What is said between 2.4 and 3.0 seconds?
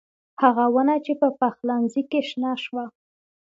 شوه